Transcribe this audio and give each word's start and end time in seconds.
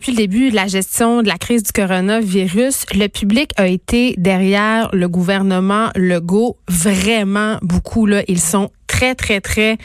Depuis 0.00 0.12
le 0.12 0.28
début 0.28 0.50
de 0.50 0.54
la 0.54 0.68
gestion 0.68 1.22
de 1.22 1.28
la 1.28 1.38
crise 1.38 1.64
du 1.64 1.72
coronavirus, 1.72 2.86
le 2.94 3.08
public 3.08 3.50
a 3.56 3.66
été 3.66 4.14
derrière 4.16 4.90
le 4.92 5.08
gouvernement 5.08 5.90
Legault 5.96 6.56
vraiment 6.68 7.58
beaucoup. 7.62 8.06
Là. 8.06 8.22
Ils 8.28 8.40
sont 8.40 8.70
très, 8.86 9.16
très, 9.16 9.40
très 9.40 9.76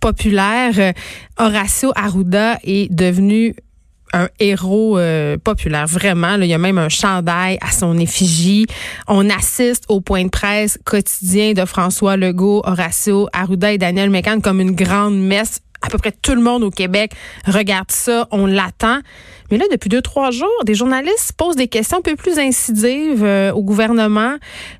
populaires. 0.00 0.92
Horacio 1.36 1.90
Arruda 1.96 2.60
est 2.62 2.94
devenu 2.94 3.56
un 4.12 4.28
héros 4.38 4.98
euh, 4.98 5.36
populaire, 5.36 5.88
vraiment. 5.88 6.36
il 6.36 6.46
y 6.46 6.54
a 6.54 6.58
même 6.58 6.78
un 6.78 6.88
chandail 6.88 7.58
à 7.60 7.72
son 7.72 7.98
effigie. 7.98 8.66
On 9.08 9.28
assiste 9.28 9.86
au 9.88 10.00
point 10.00 10.22
de 10.22 10.30
presse 10.30 10.78
quotidien 10.84 11.54
de 11.54 11.64
François 11.64 12.16
Legault, 12.16 12.62
Horacio 12.64 13.28
Arruda 13.32 13.72
et 13.72 13.78
Daniel 13.78 14.10
Mécan 14.10 14.38
comme 14.38 14.60
une 14.60 14.76
grande 14.76 15.18
messe 15.18 15.60
à 15.82 15.88
peu 15.88 15.98
près 15.98 16.12
tout 16.12 16.34
le 16.34 16.42
monde 16.42 16.62
au 16.62 16.70
Québec 16.70 17.12
regarde 17.46 17.90
ça, 17.90 18.26
on 18.30 18.46
l'attend. 18.46 19.00
Mais 19.50 19.58
là, 19.58 19.64
depuis 19.70 19.88
deux, 19.88 20.02
trois 20.02 20.30
jours, 20.30 20.48
des 20.64 20.74
journalistes 20.74 21.32
posent 21.36 21.56
des 21.56 21.68
questions 21.68 21.98
un 21.98 22.02
peu 22.02 22.16
plus 22.16 22.38
incisives 22.38 23.22
euh, 23.22 23.52
au 23.52 23.62
gouvernement, 23.62 24.34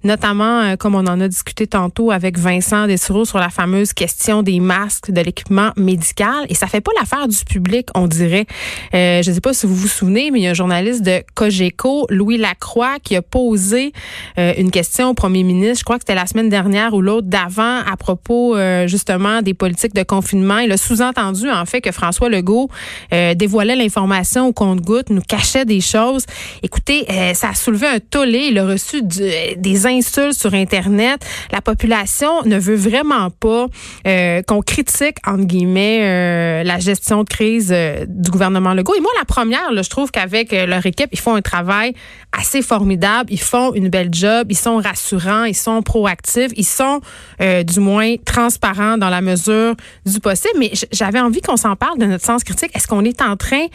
notamment, 0.04 0.60
euh, 0.60 0.76
comme 0.76 0.94
on 0.94 1.06
en 1.06 1.20
a 1.20 1.28
discuté 1.28 1.66
tantôt 1.66 2.10
avec 2.10 2.38
Vincent 2.38 2.86
Dessureau 2.86 3.24
sur 3.24 3.38
la 3.38 3.50
fameuse 3.50 3.92
question 3.92 4.42
des 4.42 4.60
masques, 4.60 5.10
de 5.10 5.20
l'équipement 5.20 5.70
médical. 5.76 6.46
Et 6.48 6.54
ça 6.54 6.66
fait 6.66 6.80
pas 6.80 6.90
l'affaire 6.98 7.28
du 7.28 7.36
public, 7.44 7.88
on 7.94 8.06
dirait. 8.06 8.46
Euh, 8.94 9.22
je 9.22 9.30
ne 9.30 9.34
sais 9.34 9.40
pas 9.40 9.52
si 9.52 9.66
vous 9.66 9.74
vous 9.74 9.88
souvenez, 9.88 10.30
mais 10.30 10.40
il 10.40 10.42
y 10.42 10.46
a 10.46 10.50
un 10.50 10.54
journaliste 10.54 11.02
de 11.02 11.22
Cogeco, 11.34 12.06
Louis 12.10 12.38
Lacroix, 12.38 12.96
qui 13.02 13.16
a 13.16 13.22
posé 13.22 13.92
une 14.36 14.70
question 14.70 15.10
au 15.10 15.14
premier 15.14 15.42
ministre, 15.42 15.80
je 15.80 15.84
crois 15.84 15.96
que 15.96 16.02
c'était 16.02 16.14
la 16.14 16.26
semaine 16.26 16.48
dernière 16.48 16.94
ou 16.94 17.00
l'autre 17.00 17.26
d'avant, 17.28 17.80
à 17.80 17.96
propos 17.96 18.56
justement 18.86 19.42
des 19.42 19.54
politiques 19.54 19.94
de 19.94 20.02
confinement. 20.02 20.58
Il 20.58 20.72
a 20.72 20.76
sous-entendu, 20.76 21.50
en 21.50 21.64
fait, 21.64 21.80
que 21.80 21.92
François 21.92 22.28
Legault 22.28 22.68
dévoilait 23.10 23.76
l'information 23.76 24.52
compte-goutte, 24.56 25.10
nous 25.10 25.20
cachait 25.20 25.64
des 25.64 25.80
choses. 25.80 26.24
Écoutez, 26.62 27.06
euh, 27.10 27.34
ça 27.34 27.50
a 27.50 27.54
soulevé 27.54 27.86
un 27.86 28.00
tollé. 28.00 28.48
Il 28.50 28.58
a 28.58 28.66
reçu 28.66 29.02
des 29.02 29.86
insultes 29.86 30.32
sur 30.32 30.54
Internet. 30.54 31.24
La 31.52 31.60
population 31.60 32.42
ne 32.44 32.58
veut 32.58 32.74
vraiment 32.74 33.30
pas 33.30 33.66
euh, 34.06 34.42
qu'on 34.42 34.62
critique, 34.62 35.18
entre 35.26 35.44
guillemets, 35.44 36.00
euh, 36.00 36.64
la 36.64 36.78
gestion 36.78 37.22
de 37.22 37.28
crise 37.28 37.74
du 38.08 38.30
gouvernement 38.30 38.72
Legault. 38.74 38.94
Et 38.94 39.00
moi, 39.00 39.10
la 39.18 39.26
première, 39.26 39.70
je 39.70 39.90
trouve 39.90 40.10
qu'avec 40.10 40.52
leur 40.52 40.84
équipe, 40.86 41.10
ils 41.12 41.20
font 41.20 41.34
un 41.34 41.42
travail 41.42 41.92
assez 42.36 42.62
formidable. 42.62 43.30
Ils 43.30 43.40
font 43.40 43.74
une 43.74 43.90
belle 43.90 44.08
job. 44.10 44.46
Ils 44.50 44.56
sont 44.56 44.78
rassurants. 44.78 45.44
Ils 45.44 45.54
sont 45.54 45.82
proactifs. 45.82 46.52
Ils 46.56 46.66
sont, 46.66 47.00
du 47.40 47.80
moins, 47.80 48.16
transparents 48.24 48.96
dans 48.96 49.10
la 49.10 49.20
mesure 49.20 49.76
du 50.06 50.18
possible. 50.20 50.54
Mais 50.58 50.72
j'avais 50.92 51.20
envie 51.20 51.42
qu'on 51.42 51.58
s'en 51.58 51.76
parle 51.76 51.98
de 51.98 52.06
notre 52.06 52.24
sens 52.24 52.42
critique. 52.42 52.70
Est-ce 52.74 52.88
qu'on 52.88 53.04
est 53.04 53.20
en 53.20 53.36
train 53.36 53.66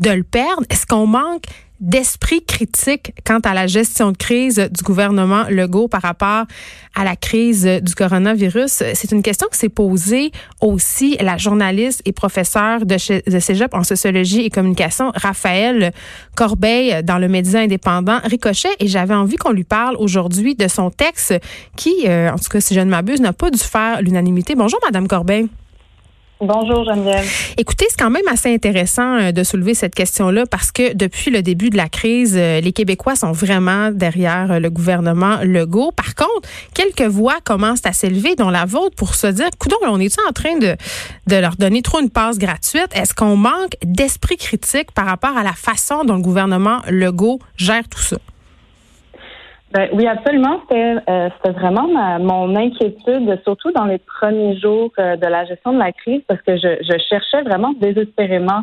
de 0.00 0.10
le 0.10 0.22
perdre? 0.22 0.62
Est-ce 0.70 0.86
qu'on 0.86 1.06
manque 1.06 1.44
d'esprit 1.78 2.42
critique 2.42 3.12
quant 3.26 3.40
à 3.40 3.52
la 3.52 3.66
gestion 3.66 4.10
de 4.12 4.16
crise 4.16 4.68
du 4.70 4.82
gouvernement 4.82 5.44
Legault 5.50 5.88
par 5.88 6.00
rapport 6.00 6.46
à 6.94 7.04
la 7.04 7.16
crise 7.16 7.66
du 7.82 7.94
coronavirus? 7.94 8.82
C'est 8.94 9.12
une 9.12 9.22
question 9.22 9.46
que 9.50 9.56
s'est 9.56 9.68
posée 9.68 10.32
aussi 10.60 11.16
la 11.20 11.36
journaliste 11.36 12.02
et 12.04 12.12
professeure 12.12 12.86
de, 12.86 12.96
cégep 12.98 13.74
en 13.74 13.84
sociologie 13.84 14.40
et 14.40 14.50
communication, 14.50 15.12
Raphaël 15.14 15.92
Corbeil, 16.34 17.02
dans 17.04 17.18
le 17.18 17.28
média 17.28 17.60
indépendant 17.60 18.20
Ricochet. 18.24 18.70
Et 18.80 18.88
j'avais 18.88 19.14
envie 19.14 19.36
qu'on 19.36 19.52
lui 19.52 19.64
parle 19.64 19.96
aujourd'hui 19.98 20.54
de 20.54 20.68
son 20.68 20.90
texte 20.90 21.34
qui, 21.76 21.94
euh, 22.06 22.30
en 22.30 22.36
tout 22.36 22.48
cas, 22.50 22.60
si 22.60 22.74
je 22.74 22.80
ne 22.80 22.90
m'abuse, 22.90 23.20
n'a 23.20 23.32
pas 23.32 23.50
dû 23.50 23.58
faire 23.58 24.00
l'unanimité. 24.00 24.54
Bonjour, 24.54 24.80
Madame 24.82 25.08
Corbeil. 25.08 25.48
Bonjour 26.40 26.84
Geneviève. 26.84 27.26
Écoutez, 27.56 27.86
c'est 27.88 27.98
quand 27.98 28.10
même 28.10 28.28
assez 28.30 28.52
intéressant 28.52 29.16
euh, 29.16 29.32
de 29.32 29.42
soulever 29.42 29.72
cette 29.72 29.94
question-là 29.94 30.44
parce 30.44 30.70
que 30.70 30.92
depuis 30.92 31.30
le 31.30 31.40
début 31.40 31.70
de 31.70 31.78
la 31.78 31.88
crise, 31.88 32.36
euh, 32.36 32.60
les 32.60 32.72
Québécois 32.72 33.16
sont 33.16 33.32
vraiment 33.32 33.90
derrière 33.90 34.52
euh, 34.52 34.58
le 34.58 34.68
gouvernement 34.68 35.38
Legault. 35.42 35.92
Par 35.92 36.14
contre, 36.14 36.46
quelques 36.74 37.10
voix 37.10 37.36
commencent 37.42 37.86
à 37.86 37.94
s'élever, 37.94 38.34
dont 38.36 38.50
la 38.50 38.66
vôtre, 38.66 38.94
pour 38.96 39.14
se 39.14 39.28
dire, 39.28 39.48
coudon, 39.58 39.78
on 39.84 39.98
est 39.98 40.14
en 40.28 40.32
train 40.32 40.58
de, 40.58 40.76
de 41.26 41.36
leur 41.36 41.56
donner 41.56 41.80
trop 41.80 42.00
une 42.00 42.10
passe 42.10 42.36
gratuite? 42.36 42.88
Est-ce 42.94 43.14
qu'on 43.14 43.36
manque 43.36 43.78
d'esprit 43.82 44.36
critique 44.36 44.92
par 44.92 45.06
rapport 45.06 45.38
à 45.38 45.42
la 45.42 45.54
façon 45.54 46.04
dont 46.04 46.16
le 46.16 46.22
gouvernement 46.22 46.82
Legault 46.86 47.38
gère 47.56 47.88
tout 47.88 48.02
ça? 48.02 48.18
Ben, 49.76 49.90
oui, 49.92 50.06
absolument. 50.06 50.58
C'était 50.62 50.94
euh, 51.10 51.28
vraiment 51.52 51.86
mon 52.18 52.56
inquiétude, 52.56 53.38
surtout 53.44 53.72
dans 53.72 53.84
les 53.84 53.98
premiers 53.98 54.58
jours 54.58 54.90
euh, 54.98 55.16
de 55.16 55.26
la 55.26 55.44
gestion 55.44 55.74
de 55.74 55.78
la 55.78 55.92
crise, 55.92 56.22
parce 56.26 56.40
que 56.40 56.56
je, 56.56 56.78
je 56.80 56.96
cherchais 57.10 57.42
vraiment 57.42 57.74
désespérément 57.78 58.62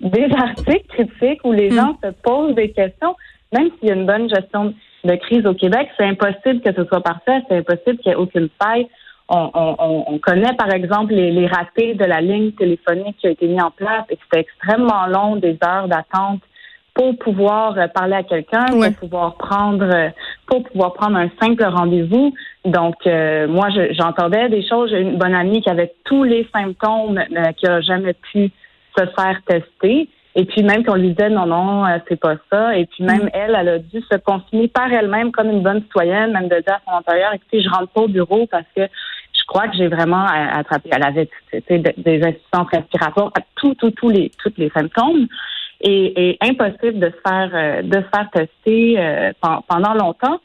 des 0.00 0.24
articles 0.34 0.86
critiques 0.88 1.44
où 1.44 1.52
les 1.52 1.68
hmm. 1.68 1.74
gens 1.74 1.98
se 2.02 2.08
posent 2.22 2.54
des 2.54 2.70
questions, 2.70 3.14
même 3.52 3.68
s'il 3.78 3.90
y 3.90 3.92
a 3.92 3.94
une 3.94 4.06
bonne 4.06 4.30
gestion 4.30 4.72
de 5.04 5.14
crise 5.16 5.44
au 5.44 5.52
Québec, 5.52 5.90
c'est 5.98 6.06
impossible 6.06 6.62
que 6.62 6.72
ce 6.74 6.84
soit 6.86 7.02
parfait, 7.02 7.42
c'est 7.46 7.58
impossible 7.58 7.98
qu'il 7.98 8.12
n'y 8.12 8.12
ait 8.12 8.22
aucune 8.22 8.48
faille. 8.62 8.88
On, 9.28 9.50
on, 9.52 10.04
on, 10.06 10.18
connaît 10.18 10.54
par 10.54 10.72
exemple 10.72 11.12
les, 11.12 11.30
les 11.30 11.46
ratés 11.46 11.92
de 11.92 12.04
la 12.04 12.22
ligne 12.22 12.52
téléphonique 12.52 13.16
qui 13.18 13.26
a 13.26 13.30
été 13.30 13.46
mise 13.46 13.62
en 13.62 13.70
place 13.70 14.04
et 14.08 14.18
c'était 14.22 14.40
extrêmement 14.40 15.06
long, 15.08 15.36
des 15.36 15.58
heures 15.62 15.88
d'attente 15.88 16.40
pour 16.94 17.18
pouvoir 17.18 17.76
euh, 17.76 17.88
parler 17.88 18.14
à 18.14 18.22
quelqu'un, 18.22 18.66
pour 18.66 18.94
pouvoir 18.94 19.34
prendre 19.34 19.84
euh, 19.84 20.08
pour 20.46 20.62
pouvoir 20.62 20.94
prendre 20.94 21.16
un 21.16 21.28
simple 21.42 21.64
rendez-vous. 21.64 22.32
Donc 22.64 22.94
euh, 23.06 23.48
moi 23.48 23.68
j'entendais 23.90 24.48
des 24.48 24.66
choses, 24.66 24.90
j'ai 24.90 25.00
une 25.00 25.18
bonne 25.18 25.34
amie 25.34 25.60
qui 25.60 25.68
avait 25.68 25.92
tous 26.04 26.22
les 26.22 26.48
symptômes 26.54 27.20
qui 27.56 27.66
a 27.66 27.80
jamais 27.80 28.14
pu 28.14 28.50
se 28.96 29.04
faire 29.06 29.40
tester. 29.46 30.08
Et 30.36 30.44
puis 30.46 30.62
même 30.62 30.84
qu'on 30.84 30.94
lui 30.94 31.10
disait 31.10 31.30
non, 31.30 31.46
non, 31.46 31.84
c'est 32.08 32.18
pas 32.18 32.36
ça. 32.50 32.76
Et 32.76 32.86
puis 32.86 33.04
même 33.04 33.24
mm. 33.24 33.30
elle, 33.32 33.56
elle 33.58 33.68
a 33.68 33.78
dû 33.78 34.00
se 34.00 34.16
confiner 34.18 34.68
par 34.68 34.92
elle-même 34.92 35.32
comme 35.32 35.50
une 35.50 35.62
bonne 35.62 35.82
citoyenne, 35.82 36.32
même 36.32 36.48
de 36.48 36.56
dire 36.56 36.74
à 36.74 36.80
son 36.86 36.96
employeur, 36.96 37.32
écoutez, 37.34 37.62
je 37.62 37.68
rentre 37.68 37.88
pas 37.88 38.02
au 38.02 38.08
bureau 38.08 38.46
parce 38.46 38.66
que 38.76 38.82
je 38.82 39.46
crois 39.46 39.68
que 39.68 39.76
j'ai 39.76 39.88
vraiment 39.88 40.26
attrapé. 40.26 40.90
Elle 40.92 41.04
avait 41.04 41.28
des 41.68 42.22
insuffisants 42.22 42.66
respiratoires, 42.72 43.32
tous, 43.56 43.74
tous, 43.74 43.90
tous 43.90 44.10
les, 44.10 44.30
tous 44.42 44.52
les 44.56 44.70
symptômes 44.70 45.28
et, 45.84 46.38
impossible 46.40 46.98
de 46.98 47.06
se 47.10 47.28
faire 47.28 47.50
euh, 47.52 47.82
de 47.82 47.96
se 47.96 48.08
faire 48.14 48.28
tester 48.32 48.98
euh, 48.98 49.32
pendant 49.68 49.94
longtemps. 49.94 50.38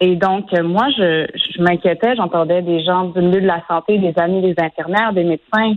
Et 0.00 0.16
donc, 0.16 0.52
euh, 0.52 0.62
moi, 0.62 0.88
je, 0.96 1.26
je 1.34 1.62
m'inquiétais, 1.62 2.16
j'entendais 2.16 2.62
des 2.62 2.82
gens 2.84 3.04
du 3.04 3.20
milieu 3.20 3.40
de 3.40 3.46
la 3.46 3.62
santé, 3.68 3.98
des 3.98 4.14
amis 4.16 4.42
des 4.42 4.54
infirmières, 4.58 5.12
des 5.12 5.24
médecins 5.24 5.74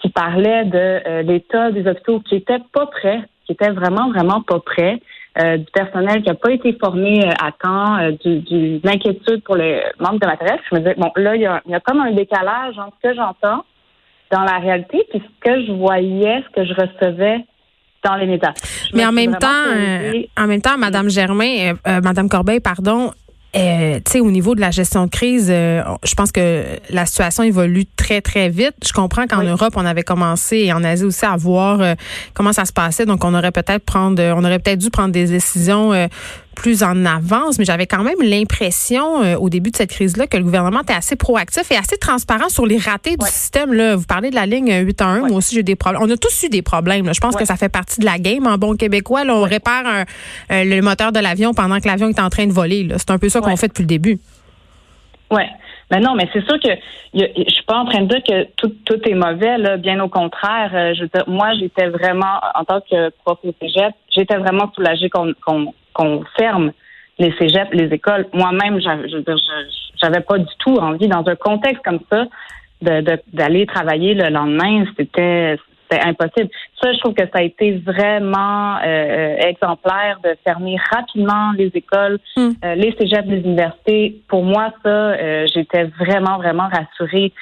qui 0.00 0.08
parlaient 0.10 0.64
de 0.64 1.22
l'état 1.22 1.72
des 1.72 1.86
hôpitaux 1.88 2.20
qui 2.20 2.36
étaient 2.36 2.62
pas 2.72 2.86
prêts, 2.86 3.20
qui 3.44 3.52
étaient 3.52 3.72
vraiment, 3.72 4.10
vraiment 4.10 4.42
pas 4.42 4.60
prêts, 4.60 5.00
du 5.36 5.66
personnel 5.72 6.22
qui 6.22 6.28
n'a 6.28 6.34
pas 6.34 6.52
été 6.52 6.72
formé 6.80 7.20
à 7.24 7.50
temps, 7.50 8.10
du, 8.24 8.38
du, 8.38 8.80
l'inquiétude 8.84 9.42
pour 9.42 9.56
le 9.56 9.80
manque 9.98 10.20
de 10.20 10.26
matériel. 10.26 10.60
Je 10.70 10.76
me 10.76 10.80
disais, 10.80 10.94
bon, 10.96 11.10
là, 11.16 11.34
il 11.34 11.42
y 11.42 11.46
a, 11.46 11.60
y 11.66 11.74
a 11.74 11.80
comme 11.80 12.00
un 12.00 12.12
décalage 12.12 12.78
entre 12.78 12.96
ce 13.02 13.08
que 13.08 13.14
j'entends 13.16 13.64
dans 14.30 14.42
la 14.42 14.58
réalité 14.58 15.04
puis 15.10 15.20
ce 15.20 15.50
que 15.50 15.66
je 15.66 15.72
voyais, 15.72 16.42
ce 16.42 16.60
que 16.60 16.64
je 16.64 16.74
recevais 16.74 17.44
dans 18.04 18.16
les 18.16 18.26
médias. 18.26 18.52
Mais 18.94 19.04
en 19.04 19.12
même, 19.12 19.36
temps, 19.36 19.48
euh, 19.74 20.22
en 20.36 20.46
même 20.46 20.60
temps, 20.60 20.78
Madame 20.78 21.10
Germain, 21.10 21.56
euh, 21.58 21.74
euh, 21.86 22.00
Madame 22.00 22.28
Corbeil, 22.28 22.60
pardon, 22.60 23.12
euh, 23.56 23.96
tu 24.04 24.12
sais, 24.12 24.20
au 24.20 24.30
niveau 24.30 24.54
de 24.54 24.60
la 24.60 24.70
gestion 24.70 25.06
de 25.06 25.10
crise, 25.10 25.48
je 25.48 26.14
pense 26.14 26.30
que 26.30 26.64
la 26.90 27.06
situation 27.06 27.42
évolue 27.42 27.86
très, 27.96 28.20
très 28.20 28.50
vite. 28.50 28.74
Je 28.86 28.92
comprends 28.92 29.26
qu'en 29.26 29.42
Europe, 29.42 29.72
on 29.76 29.86
avait 29.86 30.02
commencé 30.02 30.58
et 30.58 30.72
en 30.72 30.84
Asie 30.84 31.04
aussi 31.04 31.24
à 31.24 31.34
voir 31.36 31.96
comment 32.34 32.52
ça 32.52 32.66
se 32.66 32.72
passait. 32.72 33.06
Donc, 33.06 33.24
on 33.24 33.34
aurait 33.34 33.50
peut-être 33.50 33.84
prendre, 33.84 34.22
on 34.22 34.44
aurait 34.44 34.58
peut-être 34.58 34.78
dû 34.78 34.90
prendre 34.90 35.12
des 35.12 35.24
décisions 35.24 35.92
plus 36.58 36.82
en 36.82 37.06
avance, 37.06 37.58
mais 37.58 37.64
j'avais 37.64 37.86
quand 37.86 38.02
même 38.02 38.20
l'impression 38.20 39.22
euh, 39.22 39.36
au 39.36 39.48
début 39.48 39.70
de 39.70 39.76
cette 39.76 39.90
crise-là 39.90 40.26
que 40.26 40.36
le 40.36 40.42
gouvernement 40.42 40.80
était 40.80 40.92
assez 40.92 41.14
proactif 41.14 41.70
et 41.70 41.76
assez 41.76 41.96
transparent 41.96 42.48
sur 42.48 42.66
les 42.66 42.78
ratés 42.78 43.16
du 43.16 43.26
système. 43.26 43.72
Là. 43.72 43.94
Vous 43.94 44.06
parlez 44.06 44.30
de 44.30 44.34
la 44.34 44.44
ligne 44.44 44.84
8 44.84 45.00
1. 45.00 45.18
Moi 45.20 45.38
aussi, 45.38 45.54
j'ai 45.54 45.62
des 45.62 45.76
problèmes. 45.76 46.02
On 46.02 46.10
a 46.10 46.16
tous 46.16 46.42
eu 46.42 46.48
des 46.48 46.62
problèmes. 46.62 47.14
Je 47.14 47.20
pense 47.20 47.36
que 47.36 47.44
ça 47.44 47.56
fait 47.56 47.68
partie 47.68 48.00
de 48.00 48.04
la 48.04 48.18
game. 48.18 48.44
En 48.46 48.58
bon 48.58 48.76
québécois, 48.76 49.24
là, 49.24 49.36
on 49.36 49.42
répare 49.42 49.86
un, 49.86 50.00
euh, 50.50 50.64
le 50.64 50.80
moteur 50.82 51.12
de 51.12 51.20
l'avion 51.20 51.54
pendant 51.54 51.78
que 51.78 51.86
l'avion 51.86 52.08
est 52.08 52.20
en 52.20 52.28
train 52.28 52.46
de 52.46 52.52
voler. 52.52 52.88
C'est 52.96 53.10
un 53.12 53.18
peu 53.18 53.28
ça 53.28 53.40
qu'on 53.40 53.56
fait 53.56 53.68
depuis 53.68 53.84
le 53.84 53.88
début. 53.88 54.18
Oui. 55.30 55.42
Mais 55.90 56.00
non, 56.00 56.14
mais 56.16 56.28
c'est 56.32 56.44
sûr 56.44 56.58
que 56.60 56.68
je 57.14 57.50
suis 57.50 57.64
pas 57.64 57.78
en 57.78 57.86
train 57.86 58.02
de 58.02 58.08
dire 58.08 58.22
que 58.22 58.44
tout, 58.56 58.74
tout 58.84 59.00
est 59.08 59.14
mauvais. 59.14 59.58
Là. 59.58 59.76
Bien 59.76 60.00
au 60.00 60.08
contraire, 60.08 60.70
euh, 60.74 60.92
je 60.94 61.02
veux 61.02 61.10
dire, 61.14 61.24
moi, 61.28 61.52
j'étais 61.58 61.88
vraiment, 61.88 62.40
en 62.54 62.64
tant 62.64 62.80
que 62.80 63.10
prof 63.24 63.38
au 63.44 63.54
cégep, 63.60 63.94
j'étais 64.10 64.36
vraiment 64.36 64.70
soulagée 64.74 65.08
qu'on 65.08 65.72
qu'on 65.98 66.24
ferme 66.38 66.72
les 67.18 67.32
cégeps, 67.36 67.72
les 67.72 67.92
écoles. 67.92 68.26
Moi-même, 68.32 68.80
j'avais 68.80 70.20
pas 70.20 70.38
du 70.38 70.54
tout 70.58 70.76
envie, 70.76 71.08
dans 71.08 71.26
un 71.26 71.34
contexte 71.34 71.82
comme 71.84 72.00
ça, 72.10 72.26
d'aller 72.80 73.66
travailler 73.66 74.14
le 74.14 74.28
lendemain. 74.28 74.84
C'était 74.96 75.58
impossible. 75.90 76.50
Ça, 76.80 76.92
je 76.92 76.98
trouve 76.98 77.14
que 77.14 77.24
ça 77.24 77.38
a 77.38 77.42
été 77.42 77.72
vraiment 77.78 78.76
euh, 78.84 79.36
exemplaire 79.38 80.20
de 80.22 80.36
fermer 80.46 80.76
rapidement 80.92 81.52
les 81.56 81.70
écoles, 81.74 82.18
hmm. 82.36 82.50
euh, 82.64 82.74
les 82.74 82.94
cégeps, 82.98 83.26
les 83.26 83.40
universités. 83.40 84.20
Pour 84.28 84.44
moi, 84.44 84.72
ça, 84.84 84.88
euh, 84.88 85.46
j'étais 85.52 85.84
vraiment, 85.98 86.36
vraiment 86.36 86.68
rassurée 86.68 87.32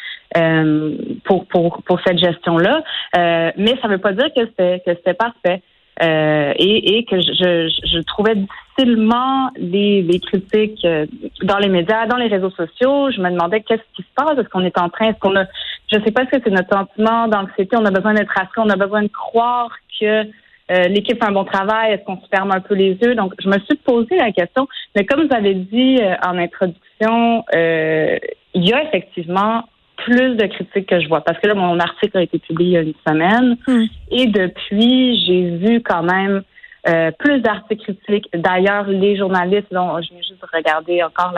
pour, 1.25 1.47
pour, 1.47 1.83
pour 1.85 2.01
cette 2.07 2.19
gestion-là. 2.19 2.83
mais 3.15 3.75
ça 3.81 3.89
ne 3.89 3.93
veut 3.93 3.99
pas 3.99 4.13
dire 4.13 4.29
que 4.35 4.45
c'était 4.47 4.83
que 4.85 4.95
c'était 4.95 5.15
parfait. 5.15 5.63
Euh, 6.03 6.53
et, 6.57 6.99
et, 6.99 7.05
que 7.05 7.19
je, 7.19 7.71
je, 7.85 7.99
trouvais 8.01 8.35
difficilement 8.35 9.51
les, 9.57 10.03
les 10.03 10.21
critiques 10.21 10.85
euh, 10.85 11.07
dans 11.43 11.57
les 11.57 11.71
médias, 11.71 12.07
dans 12.07 12.19
les 12.19 12.27
réseaux 12.27 12.51
sociaux. 12.51 13.11
Je 13.11 13.21
me 13.21 13.31
demandais 13.31 13.63
qu'est-ce 13.63 13.81
qui 13.95 14.03
se 14.03 14.15
passe, 14.15 14.39
est-ce 14.39 14.49
qu'on 14.51 14.65
est 14.65 14.79
en 14.79 14.91
train, 14.91 15.09
est-ce 15.09 15.19
qu'on 15.19 15.35
a, 15.37 15.47
je 15.91 15.99
sais 16.05 16.11
pas 16.11 16.25
si 16.25 16.33
c'est 16.33 16.51
notre 16.51 16.71
sentiment 16.71 17.29
d'anxiété, 17.29 17.79
on 17.79 17.85
a 17.87 17.91
besoin 17.91 18.13
d'être 18.13 18.29
rassuré, 18.29 18.61
on 18.67 18.69
a 18.69 18.77
besoin 18.77 19.05
de 19.05 19.09
croire 19.09 19.71
que 19.99 20.25
euh, 20.25 20.83
l'équipe 20.89 21.19
fait 21.19 21.29
un 21.29 21.33
bon 21.33 21.45
travail, 21.45 21.93
est-ce 21.93 22.05
qu'on 22.05 22.21
se 22.21 22.27
ferme 22.29 22.51
un 22.51 22.61
peu 22.61 22.75
les 22.75 22.99
yeux? 23.01 23.15
Donc, 23.15 23.33
je 23.39 23.49
me 23.49 23.59
suis 23.61 23.77
posé 23.77 24.17
la 24.17 24.33
question, 24.33 24.69
mais 24.95 25.07
comme 25.07 25.27
vous 25.27 25.35
avez 25.35 25.55
dit 25.55 25.99
en 26.23 26.37
introduction, 26.37 27.43
il 27.55 28.69
y 28.69 28.73
a 28.75 28.83
effectivement 28.85 29.65
plus 29.97 30.37
de 30.37 30.47
critiques 30.47 30.89
que 30.89 31.01
je 31.01 31.09
vois. 31.09 31.23
Parce 31.23 31.39
que 31.39 31.49
là, 31.49 31.55
mon 31.55 31.79
article 31.81 32.19
a 32.19 32.23
été 32.23 32.39
publié 32.39 32.71
il 32.71 32.75
y 32.75 32.77
a 32.77 32.83
une 32.83 32.95
semaine. 33.07 33.57
Hmm. 33.67 33.85
Et 34.11 34.27
depuis, 34.27 35.19
j'ai 35.27 35.57
vu 35.57 35.83
quand 35.83 36.03
même 36.03 36.43
euh, 36.89 37.11
plus 37.19 37.41
d'articles 37.41 37.95
critiques. 37.95 38.29
D'ailleurs, 38.33 38.87
les 38.87 39.17
journalistes, 39.17 39.73
là, 39.73 39.99
je 40.03 40.11
viens 40.11 40.23
juste 40.23 40.41
de 40.41 40.57
regarder 40.57 41.03
encore 41.03 41.35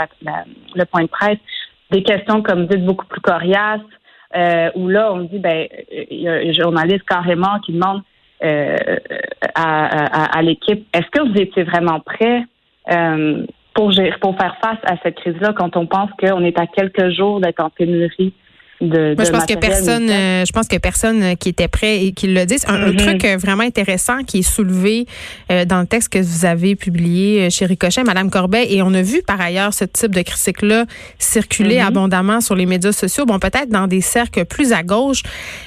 le 0.75 0.85
point 0.85 1.03
de 1.03 1.09
presse, 1.09 1.39
des 1.91 2.03
questions, 2.03 2.43
comme 2.43 2.63
vous 2.63 2.69
dites, 2.69 2.85
beaucoup 2.85 3.07
plus 3.07 3.21
coriaces, 3.21 3.81
euh, 4.37 4.71
où 4.75 4.89
là, 4.89 5.11
on 5.13 5.21
dit, 5.21 5.39
ben, 5.39 5.67
il 6.11 6.21
y 6.21 6.29
a 6.29 6.35
un 6.35 6.53
journaliste 6.53 7.05
carrément 7.09 7.61
qui 7.61 7.73
demande 7.73 8.03
euh, 8.45 8.77
à, 9.55 10.43
l'équipe, 10.43 10.87
est-ce 10.93 11.09
que 11.11 11.27
vous 11.27 11.41
étiez 11.41 11.63
vraiment 11.65 12.01
prêt 12.01 12.45
pour, 13.75 13.91
pour 14.21 14.37
faire 14.37 14.57
face 14.63 14.79
à 14.85 14.97
cette 15.03 15.17
crise-là 15.17 15.55
quand 15.55 15.77
on 15.77 15.87
pense 15.87 16.11
qu'on 16.21 16.45
est 16.45 16.59
à 16.59 16.67
quelques 16.67 17.11
jours 17.11 17.41
d'être 17.41 17.61
en 17.61 17.71
pénurie? 17.71 18.35
De, 18.81 19.15
Moi, 19.17 19.25
je 19.25 19.31
pense 19.31 19.47
que 19.47 19.55
personne, 19.55 20.09
euh, 20.09 20.45
je 20.45 20.53
pense 20.53 20.69
que 20.69 20.77
personne 20.77 21.23
euh, 21.23 21.35
qui 21.35 21.49
était 21.49 21.67
prêt 21.67 22.05
et 22.05 22.13
qui 22.13 22.29
le 22.29 22.47
dit. 22.47 22.59
Un, 22.67 22.75
un, 22.75 22.91
mm-hmm. 22.91 22.97
truc 22.97 23.25
euh, 23.25 23.37
vraiment 23.37 23.65
intéressant 23.65 24.23
qui 24.25 24.39
est 24.39 24.43
soulevé 24.43 25.07
dans 25.49 25.81
le 25.81 25.87
texte 25.87 26.11
que 26.11 26.19
vous 26.19 26.45
avez 26.45 26.77
publié 26.77 27.51
chez 27.51 27.67
Ricochet, 27.67 28.05
Madame 28.05 28.31
Corbet, 28.31 28.73
et 28.73 28.83
on 28.83 28.93
a 28.95 29.03
vu 29.03 29.23
par 29.23 29.41
ailleurs 29.41 29.73
ce 29.73 29.85
type 29.85 30.15
de 30.15 30.23
critique-là 30.23 30.85
circuler 31.19 31.77
mm-hmm. 31.77 31.87
abondamment 31.87 32.41
sur 32.41 32.55
les 32.55 32.67
médias 32.67 32.93
sociaux. 32.93 33.25
Bon, 33.25 33.39
peut-être 33.39 33.69
dans 33.69 33.87
des 33.87 34.01
cercles 34.01 34.45
plus 34.45 34.73
à 34.73 34.83
gauche, 34.83 35.23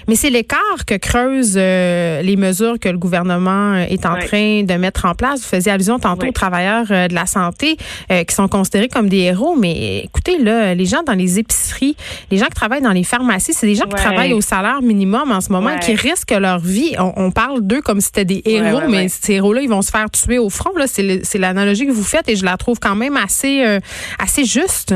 mais 0.07 0.15
c'est 0.15 0.29
l'écart 0.29 0.85
que 0.85 0.95
creusent 0.95 1.57
les 1.57 2.35
mesures 2.37 2.79
que 2.79 2.89
le 2.89 2.97
gouvernement 2.97 3.75
est 3.75 4.05
en 4.05 4.17
train 4.19 4.63
de 4.63 4.73
mettre 4.75 5.05
en 5.05 5.15
place. 5.15 5.41
Vous 5.41 5.47
faisiez 5.47 5.71
allusion 5.71 5.99
tantôt 5.99 6.27
aux 6.27 6.31
travailleurs 6.31 6.87
de 6.87 7.13
la 7.13 7.25
santé 7.25 7.77
qui 8.09 8.35
sont 8.35 8.47
considérés 8.47 8.87
comme 8.87 9.09
des 9.09 9.19
héros, 9.19 9.55
mais 9.55 10.03
écoutez 10.05 10.37
là, 10.37 10.75
les 10.75 10.85
gens 10.85 11.03
dans 11.03 11.13
les 11.13 11.39
épiceries, 11.39 11.95
les 12.29 12.37
gens 12.37 12.47
qui 12.47 12.55
travaillent 12.55 12.81
dans 12.81 12.91
les 12.91 13.00
les 13.01 13.07
pharmacies, 13.07 13.53
c'est 13.53 13.65
des 13.65 13.75
gens 13.75 13.85
qui 13.85 13.95
travaillent 13.95 14.33
au 14.33 14.41
salaire 14.41 14.81
minimum 14.81 15.31
en 15.31 15.41
ce 15.41 15.51
moment, 15.51 15.75
qui 15.77 15.95
risquent 15.95 16.37
leur 16.39 16.59
vie. 16.59 16.95
On, 16.99 17.31
parle 17.31 17.61
d'eux 17.61 17.81
comme 17.81 17.99
si 17.99 18.07
c'était 18.07 18.25
des 18.25 18.41
héros, 18.45 18.81
mais 18.87 19.07
ces 19.07 19.33
héros-là, 19.33 19.61
ils 19.61 19.69
vont 19.69 19.81
se 19.81 19.91
faire 19.91 20.09
tuer 20.09 20.37
au 20.37 20.49
front. 20.49 20.71
C'est 20.85 21.39
l'analogie 21.39 21.87
que 21.87 21.91
vous 21.91 22.03
faites 22.03 22.29
et 22.29 22.35
je 22.35 22.45
la 22.45 22.57
trouve 22.57 22.79
quand 22.79 22.95
même 22.95 23.17
assez, 23.17 23.65
euh, 23.65 23.79
assez 24.19 24.45
juste. 24.45 24.93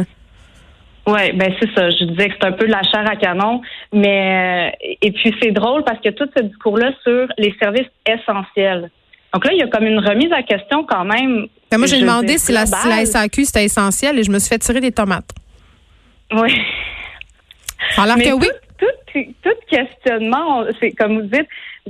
Oui, 1.07 1.31
ben 1.33 1.53
c'est 1.59 1.69
ça. 1.75 1.89
Je 1.91 2.03
disais 2.05 2.29
que 2.29 2.35
c'est 2.39 2.47
un 2.47 2.51
peu 2.51 2.65
la 2.65 2.81
chair 2.81 3.05
à 3.07 3.15
canon, 3.15 3.61
mais 3.93 4.71
euh, 4.81 4.95
et 5.01 5.11
puis 5.11 5.35
c'est 5.41 5.51
drôle 5.51 5.83
parce 5.83 5.99
que 5.99 6.09
tout 6.09 6.27
ce 6.35 6.43
discours-là 6.43 6.91
sur 7.03 7.27
les 7.37 7.53
services 7.59 7.89
essentiels. 8.07 8.89
Donc 9.33 9.45
là, 9.45 9.51
il 9.53 9.59
y 9.59 9.61
a 9.61 9.67
comme 9.67 9.85
une 9.85 9.99
remise 9.99 10.31
en 10.33 10.41
question 10.41 10.83
quand 10.83 11.05
même. 11.05 11.47
Ben 11.69 11.77
moi, 11.77 11.87
j'ai 11.87 11.99
demandé 11.99 12.37
si 12.37 12.51
la, 12.51 12.65
si 12.65 12.87
la, 12.87 13.05
SAQ 13.05 13.45
c'était 13.45 13.65
essentiel 13.65 14.17
et 14.17 14.23
je 14.23 14.31
me 14.31 14.39
suis 14.39 14.49
fait 14.49 14.57
tirer 14.57 14.81
des 14.81 14.91
tomates. 14.91 15.29
Oui. 16.31 16.53
Alors 17.97 18.17
que 18.17 18.33
oui. 18.33 18.47
Tout, 18.77 19.49
questionnement, 19.69 20.65
c'est 20.79 20.91
comme 20.91 21.21
vous 21.21 21.27
dites, 21.27 21.47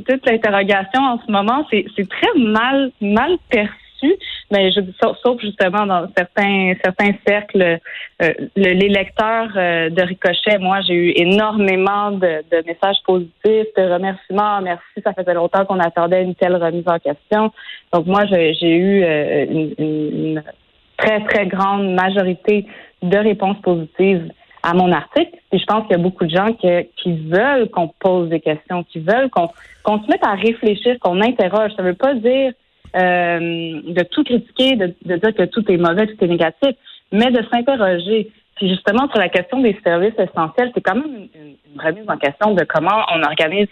toute 0.07 0.25
l'interrogation 0.25 1.01
en 1.01 1.19
ce 1.25 1.31
moment, 1.31 1.65
c'est 1.71 2.09
très 2.09 2.39
mal 2.39 2.91
mal 3.01 3.37
perçu. 3.49 4.13
Mais 4.51 4.71
je 4.71 4.81
dis 4.81 4.95
sauf, 5.01 5.41
justement 5.41 5.87
dans 5.87 6.07
certains 6.15 6.73
certains 6.83 7.13
cercles, 7.27 7.79
euh, 8.21 8.33
les 8.55 8.75
lecteurs 8.75 9.49
euh, 9.55 9.89
de 9.89 10.01
Ricochet, 10.03 10.59
moi 10.59 10.81
j'ai 10.81 10.93
eu 10.93 11.13
énormément 11.15 12.11
de, 12.11 12.43
messages 12.67 12.97
positifs, 13.05 13.73
de 13.75 13.91
remerciements, 13.91 14.61
merci, 14.61 15.01
ça 15.03 15.13
faisait 15.13 15.33
longtemps 15.33 15.65
qu'on 15.65 15.79
attendait 15.79 16.23
une 16.23 16.35
telle 16.35 16.55
remise 16.57 16.87
en 16.87 16.99
question. 16.99 17.51
Donc 17.91 18.05
moi 18.05 18.25
j'ai 18.27 18.75
eu 18.75 19.03
euh, 19.03 19.45
une, 19.49 19.73
une 19.79 20.43
très 20.97 21.23
très 21.23 21.47
grande 21.47 21.93
majorité 21.95 22.67
de 23.01 23.17
réponses 23.17 23.57
positives 23.63 24.29
à 24.65 24.73
mon 24.73 24.91
article. 24.91 25.38
Et 25.51 25.59
je 25.59 25.65
pense 25.65 25.83
qu'il 25.83 25.91
y 25.91 26.00
a 26.00 26.03
beaucoup 26.03 26.25
de 26.25 26.35
gens 26.35 26.51
qui 26.53 27.13
veulent 27.27 27.69
qu'on 27.69 27.88
pose 27.88 28.29
des 28.29 28.39
questions, 28.39 28.83
qui 28.83 29.00
veulent 29.00 29.29
qu'on 29.29 30.01
se 30.01 30.07
mette 30.09 30.25
à 30.25 30.33
réfléchir, 30.33 30.97
qu'on 31.00 31.21
interroge. 31.21 31.71
Ça 31.77 31.83
ne 31.83 31.89
veut 31.89 31.95
pas 31.95 32.15
dire 32.15 32.51
euh, 32.95 33.81
de 33.83 34.03
tout 34.03 34.23
critiquer, 34.23 34.75
de, 34.75 34.88
dire 35.03 35.35
que 35.35 35.45
tout 35.45 35.63
est 35.71 35.77
mauvais, 35.77 36.07
tout 36.07 36.23
est 36.23 36.27
négatif, 36.27 36.75
mais 37.12 37.29
de 37.29 37.44
s'interroger. 37.51 38.31
Puis 38.56 38.69
justement, 38.69 39.07
sur 39.09 39.19
la 39.19 39.29
question 39.29 39.59
des 39.59 39.77
services 39.83 40.17
essentiels, 40.17 40.71
c'est 40.73 40.81
quand 40.81 40.95
même 40.95 41.27
une, 41.35 41.56
remise 41.77 42.06
en 42.07 42.18
question 42.18 42.53
de 42.53 42.63
comment 42.63 43.03
on 43.13 43.21
organise 43.21 43.68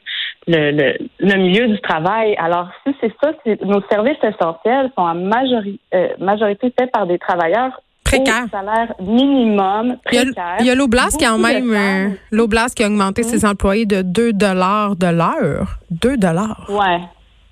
le, 0.46 0.98
le, 1.20 1.36
milieu 1.38 1.70
du 1.70 1.80
travail. 1.80 2.36
Alors, 2.36 2.68
si 2.86 2.94
c'est 3.00 3.14
ça, 3.24 3.32
nos 3.66 3.82
services 3.90 4.22
essentiels 4.22 4.92
sont 4.94 5.04
en 5.04 5.16
majorité, 5.16 5.80
euh, 5.96 6.10
majorité 6.20 6.74
faits 6.78 6.92
par 6.92 7.08
des 7.08 7.18
travailleurs 7.18 7.82
précaire. 8.18 8.46
salaire 8.52 8.94
minimum 9.00 9.98
précaire. 10.04 10.58
Il 10.60 10.66
y 10.66 10.70
a, 10.70 10.76
l'Oblast 10.76 11.18
qui 11.18 11.26
a 11.26 11.38
même 11.38 11.74
euh, 11.74 12.10
l'Oblast 12.32 12.76
qui 12.76 12.84
a 12.84 12.88
augmenté 12.88 13.24
ses 13.24 13.46
employés 13.46 13.86
de 13.86 14.02
2 14.02 14.34
dollars 14.34 14.96
de 14.96 15.08
l'heure. 15.08 15.78
2 15.92 16.18
dollars. 16.18 16.70
Ouais. 16.70 17.00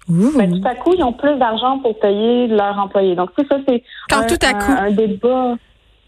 Ben, 0.07 0.61
tout 0.61 0.67
à 0.67 0.75
coup, 0.75 0.93
ils 0.97 1.03
ont 1.03 1.13
plus 1.13 1.37
d'argent 1.37 1.79
pour 1.79 1.97
payer 1.99 2.47
leurs 2.47 2.77
employés. 2.77 3.15
Donc, 3.15 3.29
ça, 3.37 3.57
c'est 3.67 3.83
Quand 4.09 4.21
un, 4.21 4.27
tout 4.27 4.45
à 4.45 4.53
coup. 4.53 4.71
un, 4.71 4.91
débat. 4.91 5.55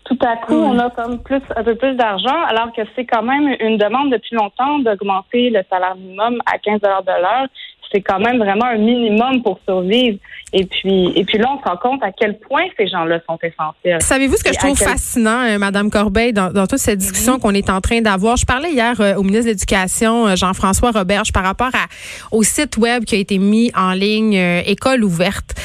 Tout 0.05 0.19
à 0.21 0.35
coup, 0.35 0.55
on 0.55 0.77
a 0.79 0.89
comme 0.89 1.19
plus 1.19 1.41
un 1.55 1.63
peu 1.63 1.75
plus 1.75 1.95
d'argent, 1.95 2.43
alors 2.49 2.73
que 2.73 2.81
c'est 2.93 3.05
quand 3.05 3.23
même 3.23 3.55
une 3.61 3.77
demande 3.77 4.11
depuis 4.11 4.35
longtemps 4.35 4.79
d'augmenter 4.79 5.49
le 5.49 5.61
salaire 5.69 5.95
minimum 5.95 6.41
à 6.45 6.57
15 6.57 6.81
de 6.81 6.87
l'heure 6.87 7.47
c'est 7.93 8.01
quand 8.01 8.19
même 8.19 8.37
vraiment 8.37 8.65
un 8.65 8.77
minimum 8.77 9.43
pour 9.43 9.59
survivre. 9.65 10.17
Et 10.55 10.65
puis, 10.65 11.11
et 11.15 11.25
puis 11.25 11.39
là, 11.39 11.47
on 11.51 11.59
se 11.59 11.67
rend 11.67 11.77
compte 11.77 12.03
à 12.03 12.11
quel 12.11 12.37
point 12.37 12.65
ces 12.77 12.87
gens-là 12.87 13.19
sont 13.27 13.39
essentiels. 13.41 13.99
Savez-vous 14.01 14.37
ce 14.37 14.43
que 14.43 14.53
je 14.53 14.59
trouve 14.59 14.77
fascinant, 14.77 15.45
euh, 15.47 15.57
Madame 15.57 15.89
Corbeil, 15.89 16.31
dans, 16.31 16.51
toute 16.67 16.77
cette 16.77 16.99
discussion 16.99 17.39
qu'on 17.39 17.55
est 17.55 17.71
en 17.71 17.81
train 17.81 18.01
d'avoir? 18.01 18.37
Je 18.37 18.45
parlais 18.45 18.71
hier 18.71 19.01
euh, 19.01 19.15
au 19.15 19.23
ministre 19.23 19.45
de 19.45 19.49
l'Éducation, 19.49 20.27
euh, 20.27 20.35
Jean-François 20.35 20.91
Roberge, 20.91 21.31
par 21.31 21.43
rapport 21.43 21.71
à, 21.73 21.87
au 22.31 22.43
site 22.43 22.77
web 22.77 23.03
qui 23.03 23.15
a 23.15 23.17
été 23.17 23.39
mis 23.39 23.71
en 23.75 23.93
ligne, 23.93 24.35
École 24.65 25.03
ouverte. 25.03 25.55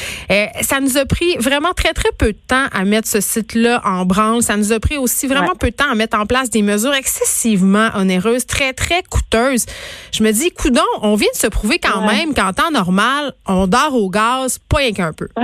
ça 0.61 0.79
nous 0.79 0.97
a 0.97 1.05
pris 1.05 1.35
vraiment 1.37 1.73
très, 1.75 1.93
très 1.93 2.11
peu 2.17 2.33
de 2.33 2.37
temps 2.47 2.65
à 2.71 2.83
mettre 2.83 3.07
ce 3.07 3.21
site-là 3.21 3.81
en 3.85 4.05
branle. 4.05 4.41
Ça 4.41 4.57
nous 4.57 4.73
a 4.73 4.79
pris 4.79 4.97
aussi 4.97 5.27
vraiment 5.27 5.53
peu 5.59 5.69
de 5.69 5.75
temps 5.75 5.91
à 5.91 5.95
mettre 5.95 6.17
en 6.17 6.25
place 6.25 6.49
des 6.49 6.63
mesures 6.63 6.93
excessivement 6.93 7.89
onéreuses, 7.95 8.47
très, 8.47 8.73
très 8.73 9.03
coûteuses. 9.03 9.65
Je 10.11 10.23
me 10.23 10.31
dis, 10.31 10.49
coudon, 10.49 10.81
on 11.03 11.13
vient 11.13 11.29
de 11.31 11.37
se 11.39 11.47
prouver 11.47 11.77
quand 11.77 12.01
même 12.01 12.18
qu'en 12.35 12.53
temps 12.53 12.71
normal, 12.71 13.33
on 13.47 13.67
dort 13.67 13.95
au 13.95 14.09
gaz, 14.09 14.59
pas 14.59 14.77
rien 14.77 14.91
qu'un 14.91 15.13
peu. 15.13 15.27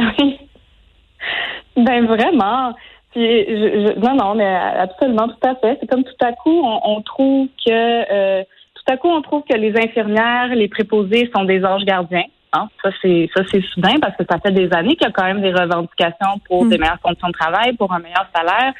ben 1.78 2.06
vraiment. 2.06 2.74
non, 3.16 4.16
non, 4.16 4.36
mais 4.36 4.56
absolument, 4.56 5.28
tout 5.28 5.48
à 5.48 5.56
fait. 5.56 5.78
C'est 5.80 5.90
comme 5.90 6.04
tout 6.04 6.26
à 6.26 6.34
coup, 6.34 6.62
on, 6.64 7.02
trouve 7.02 7.48
que 7.66 7.72
euh, 7.72 8.44
tout 8.76 8.94
à 8.94 8.98
coup, 8.98 9.10
on 9.10 9.22
trouve 9.22 9.44
que 9.50 9.58
les 9.58 9.74
infirmières, 9.78 10.54
les 10.54 10.68
préposés 10.68 11.30
sont 11.36 11.46
des 11.46 11.64
anges 11.64 11.86
gardiens. 11.86 12.26
Hein. 12.54 12.68
Ça, 12.84 12.90
c'est 13.02 13.30
ça, 13.36 13.44
c'est 13.52 13.64
soudain 13.74 14.00
parce 14.02 14.16
que 14.16 14.24
ça 14.30 14.40
fait 14.40 14.52
des 14.52 14.72
années 14.74 14.96
qu'il 14.96 15.08
y 15.08 15.10
a 15.10 15.12
quand 15.12 15.26
même 15.26 15.42
des 15.42 15.52
revendications 15.52 16.40
pour 16.48 16.66
hmm. 16.66 16.70
des 16.70 16.78
meilleures 16.78 17.02
conditions 17.02 17.28
de 17.28 17.34
travail, 17.34 17.74
pour 17.74 17.92
un 17.92 18.00
meilleur 18.00 18.28
salaire. 18.36 18.74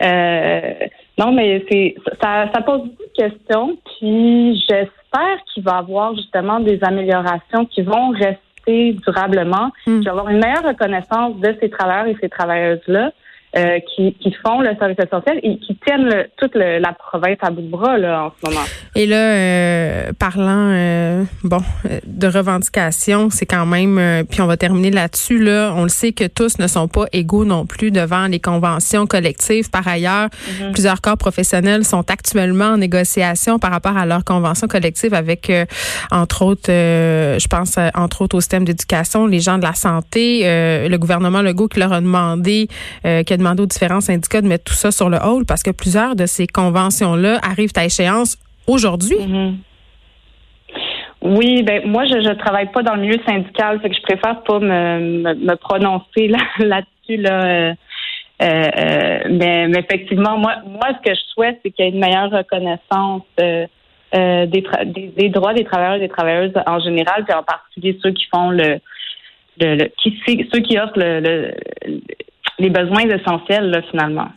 Euh, 0.00 0.86
non, 1.18 1.32
mais 1.32 1.64
c'est 1.70 1.96
ça, 2.22 2.48
ça 2.54 2.62
pose 2.62 2.82
beaucoup 2.82 3.02
de 3.02 3.28
questions. 3.28 3.76
Puis 3.98 4.64
j'espère 4.68 4.97
j'espère 5.12 5.44
qu'il 5.52 5.62
va 5.62 5.72
y 5.72 5.78
avoir 5.78 6.14
justement 6.14 6.60
des 6.60 6.78
améliorations 6.82 7.66
qui 7.66 7.82
vont 7.82 8.10
rester 8.10 8.92
durablement, 9.04 9.70
mm. 9.86 10.02
y 10.02 10.08
avoir 10.08 10.28
une 10.28 10.38
meilleure 10.38 10.64
reconnaissance 10.64 11.36
de 11.36 11.56
ces 11.60 11.70
travailleurs 11.70 12.06
et 12.06 12.16
ces 12.20 12.28
travailleuses-là. 12.28 13.12
Euh, 13.56 13.78
qui, 13.96 14.12
qui, 14.20 14.30
font 14.46 14.60
le 14.60 14.76
service 14.78 14.98
essentiel 15.02 15.40
et 15.42 15.58
qui 15.58 15.74
tiennent 15.76 16.04
le, 16.04 16.26
toute 16.36 16.54
la 16.54 16.92
province 16.92 17.38
à 17.40 17.50
bout 17.50 17.62
de 17.62 17.68
bras 17.68 17.96
là, 17.96 18.24
en 18.26 18.32
ce 18.38 18.50
moment. 18.50 18.66
Et 18.94 19.06
là, 19.06 19.16
euh, 19.16 20.12
parlant 20.18 20.70
euh, 20.70 21.24
bon 21.44 21.62
de 22.06 22.26
revendications, 22.26 23.30
c'est 23.30 23.46
quand 23.46 23.64
même, 23.64 24.26
puis 24.28 24.42
on 24.42 24.46
va 24.46 24.58
terminer 24.58 24.90
là-dessus. 24.90 25.42
Là, 25.42 25.72
on 25.74 25.84
le 25.84 25.88
sait 25.88 26.12
que 26.12 26.26
tous 26.26 26.58
ne 26.58 26.66
sont 26.66 26.88
pas 26.88 27.06
égaux 27.14 27.46
non 27.46 27.64
plus 27.64 27.90
devant 27.90 28.26
les 28.26 28.38
conventions 28.38 29.06
collectives. 29.06 29.70
Par 29.70 29.88
ailleurs, 29.88 30.28
mm-hmm. 30.28 30.72
plusieurs 30.72 31.00
corps 31.00 31.16
professionnels 31.16 31.84
sont 31.84 32.04
actuellement 32.10 32.72
en 32.72 32.76
négociation 32.76 33.58
par 33.58 33.70
rapport 33.70 33.96
à 33.96 34.04
leurs 34.04 34.24
conventions 34.24 34.68
collectives 34.68 35.14
avec, 35.14 35.50
entre 36.10 36.42
autres, 36.42 36.70
je 36.70 37.48
pense 37.48 37.78
entre 37.94 38.20
autres 38.20 38.36
au 38.36 38.40
système 38.42 38.66
d'éducation, 38.66 39.26
les 39.26 39.40
gens 39.40 39.56
de 39.56 39.64
la 39.64 39.72
santé, 39.72 40.42
le 40.44 40.96
gouvernement 40.98 41.40
Legault 41.40 41.68
qui 41.68 41.80
leur 41.80 41.94
a 41.94 42.02
demandé 42.02 42.68
que 43.04 43.37
demander 43.38 43.62
aux 43.62 43.66
différents 43.66 44.00
syndicats 44.00 44.42
de 44.42 44.46
mettre 44.46 44.64
tout 44.64 44.74
ça 44.74 44.90
sur 44.90 45.08
le 45.08 45.16
hall 45.16 45.44
parce 45.46 45.62
que 45.62 45.70
plusieurs 45.70 46.16
de 46.16 46.26
ces 46.26 46.46
conventions-là 46.46 47.38
arrivent 47.42 47.72
à 47.76 47.84
échéance 47.84 48.36
aujourd'hui. 48.66 49.16
Mm-hmm. 49.16 49.54
Oui, 51.20 51.62
ben 51.62 51.86
moi 51.86 52.04
je 52.06 52.14
ne 52.14 52.34
travaille 52.34 52.70
pas 52.70 52.82
dans 52.82 52.94
le 52.94 53.02
milieu 53.02 53.18
syndical, 53.26 53.80
fait 53.80 53.90
que 53.90 53.96
je 53.96 54.02
préfère 54.02 54.42
pas 54.42 54.60
me, 54.60 55.34
me, 55.34 55.54
prononcer 55.56 56.28
là, 56.28 56.38
dessus 57.08 57.20
là. 57.20 57.44
Euh, 57.44 57.74
euh, 58.40 58.68
euh, 58.78 59.18
mais, 59.30 59.68
effectivement, 59.76 60.38
moi, 60.38 60.56
moi, 60.64 60.90
ce 60.96 61.10
que 61.10 61.12
je 61.12 61.20
souhaite, 61.34 61.58
c'est 61.64 61.72
qu'il 61.72 61.84
y 61.84 61.88
ait 61.88 61.90
une 61.90 61.98
meilleure 61.98 62.30
reconnaissance 62.30 63.22
des, 63.36 63.66
des, 64.12 65.28
droits 65.28 65.54
des 65.54 65.64
travailleurs 65.64 65.96
et 65.96 66.00
des 66.00 66.08
travailleuses 66.08 66.52
en 66.68 66.78
général, 66.78 67.24
puis 67.24 67.34
en 67.34 67.42
particulier 67.42 67.98
ceux 68.00 68.12
qui 68.12 68.26
font 68.32 68.50
le, 68.50 68.78
ceux 69.60 70.60
qui 70.60 70.78
offrent 70.78 70.98
le, 70.98 71.52
les 72.58 72.70
besoins 72.70 73.08
essentiels 73.08 73.70
là, 73.70 73.82
finalement. 73.90 74.28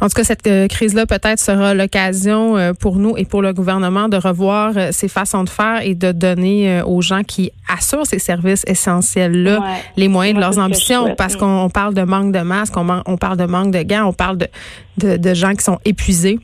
En 0.00 0.06
tout 0.06 0.14
cas, 0.14 0.24
cette 0.24 0.46
euh, 0.46 0.68
crise-là 0.68 1.06
peut-être 1.06 1.40
sera 1.40 1.74
l'occasion 1.74 2.56
euh, 2.56 2.72
pour 2.72 2.96
nous 2.96 3.16
et 3.16 3.24
pour 3.24 3.42
le 3.42 3.52
gouvernement 3.52 4.08
de 4.08 4.16
revoir 4.16 4.72
euh, 4.76 4.88
ces 4.92 5.08
façons 5.08 5.44
de 5.44 5.48
faire 5.48 5.82
et 5.82 5.94
de 5.94 6.12
donner 6.12 6.82
aux 6.82 7.02
gens 7.02 7.22
qui 7.22 7.50
assurent 7.68 8.06
ces 8.06 8.18
services 8.18 8.64
essentiels-là 8.66 9.60
les 9.96 10.08
moyens 10.08 10.36
de 10.36 10.40
leurs 10.40 10.58
ambitions, 10.58 11.14
parce 11.16 11.36
qu'on 11.36 11.68
parle 11.72 11.94
de 11.94 12.02
manque 12.02 12.32
de 12.32 12.40
masques, 12.40 12.76
on, 12.76 13.02
on, 13.06 13.16
parle 13.16 13.36
de 13.36 13.44
manque 13.44 13.72
de 13.72 13.82
gants, 13.82 14.06
on 14.06 14.12
parle 14.12 14.38
de, 14.38 15.16
de, 15.16 15.34
gens 15.34 15.52
qui 15.52 15.64
sont 15.64 15.78
épuisés. 15.84 16.38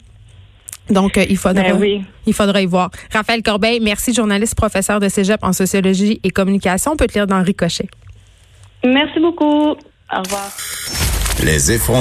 Donc, 0.90 1.16
il 1.16 1.36
faudra, 1.36 1.62
ben 1.62 2.04
il 2.26 2.34
faudra 2.34 2.60
y 2.60 2.66
voir. 2.66 2.90
Raphaël 3.12 3.42
Corbeil, 3.42 3.80
merci, 3.80 4.12
journaliste, 4.12 4.54
professeur 4.54 5.00
de 5.00 5.08
cégep 5.08 5.42
en 5.42 5.52
sociologie 5.52 6.20
et 6.22 6.30
communication. 6.30 6.92
On 6.92 6.96
peut 6.96 7.06
te 7.06 7.14
lire 7.14 7.26
dans 7.26 7.42
Ricochet. 7.42 7.88
Merci 8.84 9.18
beaucoup. 9.20 9.76
Au 10.12 10.22
revoir. 10.22 10.50
Les 11.42 11.72
effrontés. 11.72 11.84